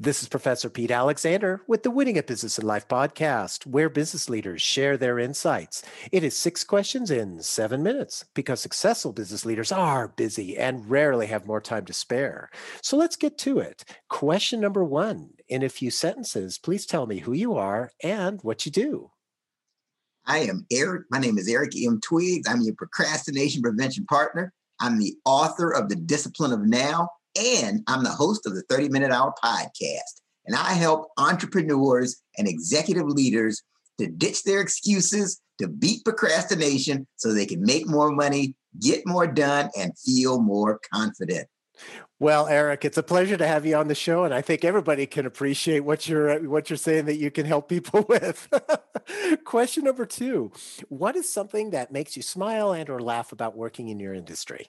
[0.00, 4.30] This is Professor Pete Alexander with the Winning at Business and Life podcast, where business
[4.30, 5.82] leaders share their insights.
[6.12, 11.26] It is six questions in seven minutes because successful business leaders are busy and rarely
[11.26, 12.48] have more time to spare.
[12.80, 13.84] So let's get to it.
[14.08, 18.64] Question number one In a few sentences, please tell me who you are and what
[18.64, 19.10] you do.
[20.24, 21.06] I am Eric.
[21.10, 22.00] My name is Eric M.
[22.00, 22.46] Twiggs.
[22.48, 24.52] I'm your procrastination prevention partner.
[24.78, 28.88] I'm the author of The Discipline of Now and I'm the host of the 30
[28.88, 30.20] Minute Hour podcast.
[30.46, 33.62] And I help entrepreneurs and executive leaders
[33.98, 39.26] to ditch their excuses, to beat procrastination so they can make more money, get more
[39.26, 41.48] done, and feel more confident.
[42.20, 45.06] Well, Eric, it's a pleasure to have you on the show, and I think everybody
[45.06, 48.48] can appreciate what you're what you're saying that you can help people with.
[49.44, 50.50] Question number two:
[50.88, 54.66] What is something that makes you smile and or laugh about working in your industry?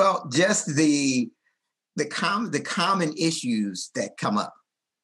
[0.00, 1.28] Well, just the
[1.96, 4.54] the com the common issues that come up.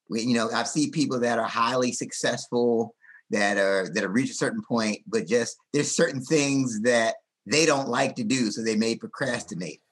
[0.09, 2.95] You know, I've seen people that are highly successful
[3.29, 7.67] that are that have reached a certain point, but just there's certain things that they
[7.67, 9.83] don't like to do, so they may procrastinate.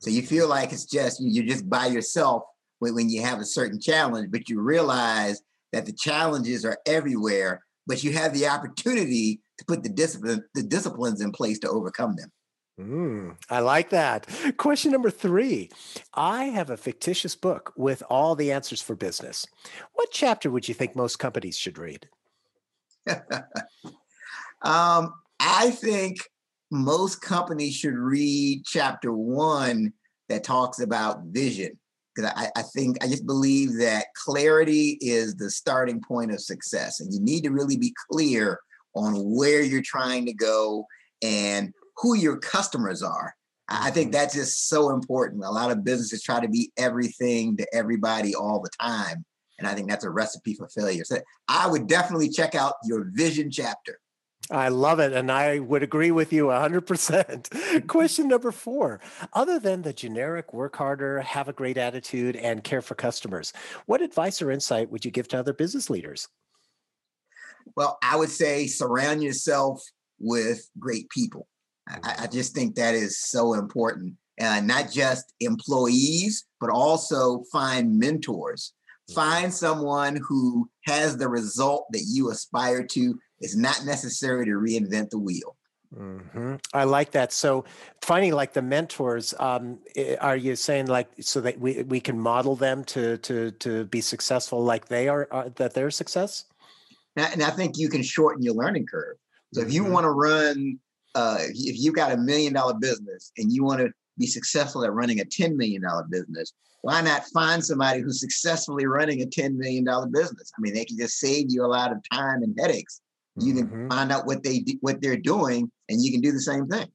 [0.00, 2.44] So you feel like it's just you're just by yourself
[2.78, 5.42] when, when you have a certain challenge, but you realize
[5.74, 10.62] that the challenges are everywhere, but you have the opportunity to put the discipline the
[10.62, 12.32] disciplines in place to overcome them.
[12.78, 14.26] Mm, I like that.
[14.56, 15.70] Question number three.
[16.12, 19.46] I have a fictitious book with all the answers for business.
[19.92, 22.08] What chapter would you think most companies should read?
[24.62, 26.18] um, I think
[26.70, 29.92] most companies should read chapter one
[30.28, 31.78] that talks about vision.
[32.14, 37.00] Because I, I think I just believe that clarity is the starting point of success.
[37.00, 38.60] And you need to really be clear
[38.94, 40.86] on where you're trying to go
[41.22, 43.34] and who your customers are.
[43.68, 44.12] I think mm-hmm.
[44.12, 45.44] that's just so important.
[45.44, 49.24] A lot of businesses try to be everything to everybody all the time.
[49.58, 51.04] And I think that's a recipe for failure.
[51.04, 51.18] So
[51.48, 54.00] I would definitely check out your vision chapter.
[54.50, 55.12] I love it.
[55.12, 57.86] And I would agree with you 100%.
[57.86, 59.00] Question number four
[59.32, 63.52] Other than the generic work harder, have a great attitude, and care for customers,
[63.86, 66.28] what advice or insight would you give to other business leaders?
[67.76, 69.82] Well, I would say surround yourself
[70.18, 71.46] with great people.
[71.88, 74.14] I, I just think that is so important.
[74.38, 78.72] And not just employees, but also find mentors.
[79.10, 79.14] Mm-hmm.
[79.14, 83.18] Find someone who has the result that you aspire to.
[83.40, 85.56] It's not necessary to reinvent the wheel.
[85.96, 86.56] Mm-hmm.
[86.72, 87.32] I like that.
[87.32, 87.64] So,
[88.02, 89.78] finding like the mentors, um,
[90.20, 94.00] are you saying like so that we we can model them to to to be
[94.00, 96.46] successful like they are, are that they're success?
[97.16, 99.16] And I think you can shorten your learning curve.
[99.52, 99.92] So, if you mm-hmm.
[99.92, 100.80] want to run
[101.14, 104.92] uh, if you've got a million dollar business and you want to be successful at
[104.92, 106.52] running a $10 million business,
[106.82, 110.52] why not find somebody who's successfully running a $10 million business?
[110.56, 113.00] I mean, they can just save you a lot of time and headaches.
[113.36, 113.68] You mm-hmm.
[113.68, 116.86] can find out what they what they're doing, and you can do the same thing.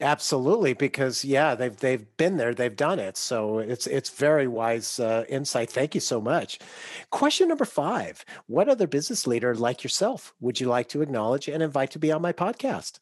[0.00, 3.16] Absolutely, because yeah, they've they've been there, they've done it.
[3.16, 5.68] So it's it's very wise uh, insight.
[5.68, 6.58] Thank you so much.
[7.10, 11.62] Question number five: What other business leader like yourself would you like to acknowledge and
[11.62, 13.00] invite to be on my podcast?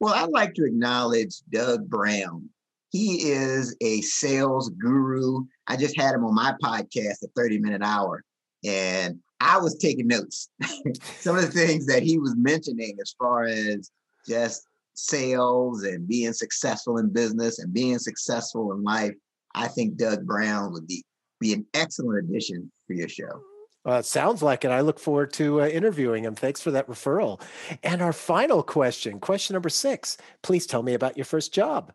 [0.00, 2.48] Well, I'd like to acknowledge Doug Brown.
[2.90, 5.44] He is a sales guru.
[5.66, 8.24] I just had him on my podcast, The 30 Minute Hour,
[8.64, 10.48] and I was taking notes.
[11.18, 13.90] Some of the things that he was mentioning as far as
[14.26, 14.62] just
[14.94, 19.14] sales and being successful in business and being successful in life,
[19.54, 21.04] I think Doug Brown would be,
[21.40, 23.42] be an excellent addition for your show.
[23.88, 24.70] Uh, sounds like it.
[24.70, 26.34] I look forward to uh, interviewing him.
[26.34, 27.40] Thanks for that referral.
[27.82, 30.18] And our final question, question number six.
[30.42, 31.92] Please tell me about your first job.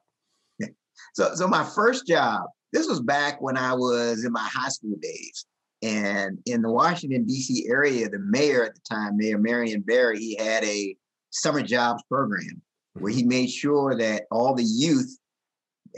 [1.14, 2.46] So, so my first job.
[2.72, 5.46] This was back when I was in my high school days,
[5.84, 7.68] and in the Washington D.C.
[7.70, 10.98] area, the mayor at the time, Mayor Marion Barry, he had a
[11.30, 13.30] summer jobs program where he mm-hmm.
[13.30, 15.20] made sure that all the youth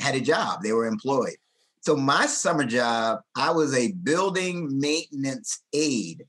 [0.01, 1.38] had a job; they were employed.
[1.86, 6.26] So my summer job, I was a building maintenance aide.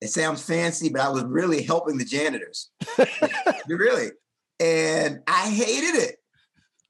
[0.00, 2.70] It sounds fancy, but I was really helping the janitors.
[3.68, 4.12] really.
[4.58, 6.16] And I hated it.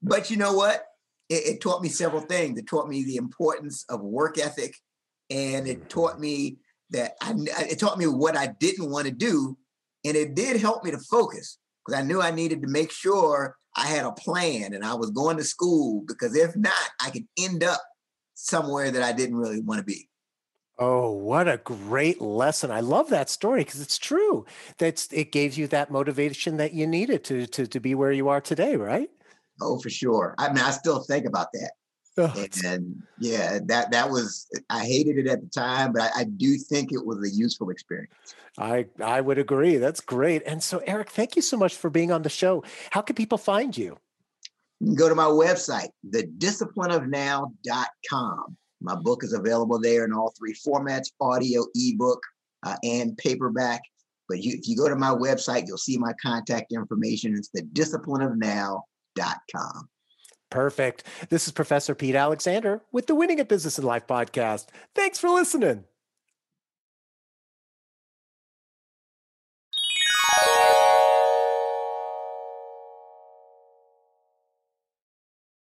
[0.01, 0.85] But you know what?
[1.27, 2.57] It, it, taught me several things.
[2.57, 4.75] It taught me the importance of work ethic,
[5.29, 6.21] and it taught mm.
[6.21, 6.57] me
[6.91, 7.35] that I,
[7.69, 9.57] it taught me what I didn't want to do,
[10.05, 13.57] and it did help me to focus because I knew I needed to make sure
[13.75, 17.27] I had a plan and I was going to school because if not, I could
[17.37, 17.81] end up
[18.35, 20.09] somewhere that I didn't really want to be.
[20.81, 22.71] Oh, what a great lesson.
[22.71, 24.45] I love that story because it's true.
[24.77, 28.29] That's it gave you that motivation that you needed to to to be where you
[28.29, 29.09] are today, right?
[29.61, 30.35] Oh, for sure.
[30.37, 31.71] I mean, I still think about that.
[32.19, 32.33] Oh,
[32.65, 36.57] and yeah, that that was I hated it at the time, but I, I, do
[36.57, 38.11] think it was a useful experience.
[38.57, 39.77] I I would agree.
[39.77, 40.43] That's great.
[40.45, 42.61] And so, Eric, thank you so much for being on the show.
[42.89, 43.97] How can people find you?
[44.81, 48.57] You can go to my website, thedisciplineofnow.com.
[48.81, 52.19] My book is available there in all three formats: audio, ebook,
[52.65, 53.79] uh, and paperback.
[54.27, 57.35] But you, if you go to my website, you'll see my contact information.
[57.35, 59.89] It's thedisciplineofnow.com.
[60.49, 61.03] Perfect.
[61.29, 64.67] This is Professor Pete Alexander with the Winning at Business and Life podcast.
[64.95, 65.85] Thanks for listening.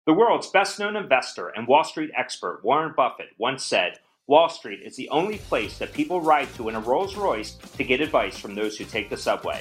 [0.07, 4.81] The world's best known investor and Wall Street expert Warren Buffett once said, Wall Street
[4.83, 8.39] is the only place that people ride to in a Rolls Royce to get advice
[8.39, 9.61] from those who take the subway.